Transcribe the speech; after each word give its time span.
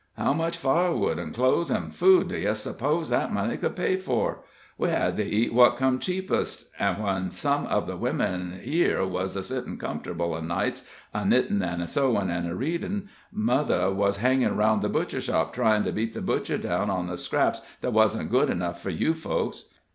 How 0.17 0.33
much 0.33 0.57
firewood 0.57 1.19
an' 1.19 1.31
clothes 1.31 1.69
an' 1.69 1.91
food 1.91 2.29
d'ye 2.29 2.53
suppose 2.53 3.09
that 3.11 3.31
money 3.31 3.55
could 3.55 3.75
pay 3.75 3.97
for? 3.97 4.39
We 4.75 4.89
had 4.89 5.15
to 5.17 5.23
eat 5.23 5.53
what 5.53 5.77
come 5.77 5.99
cheapest, 5.99 6.69
an' 6.79 6.99
when 7.03 7.29
some 7.29 7.67
of 7.67 7.85
the 7.85 7.95
women 7.95 8.61
here 8.63 9.05
wuz 9.05 9.27
a 9.35 9.43
sittin' 9.43 9.77
comfortable 9.77 10.33
o' 10.33 10.41
nights, 10.41 10.87
a 11.13 11.19
knittin' 11.23 11.61
an' 11.61 11.85
sewin' 11.85 12.31
an' 12.31 12.57
readin', 12.57 13.09
mother 13.31 13.91
wuz 13.91 14.13
hangin' 14.17 14.53
aroun' 14.53 14.79
the 14.79 14.89
butchershop, 14.89 15.53
tryin' 15.53 15.83
to 15.83 15.91
beat 15.91 16.13
the 16.15 16.21
butcher 16.23 16.57
down 16.57 16.89
on 16.89 17.05
the 17.05 17.15
scraps 17.15 17.61
that 17.81 17.93
wasn't 17.93 18.31
good 18.31 18.49
enough 18.49 18.81
for 18.81 18.89
you 18.89 19.13
folks. 19.13 19.65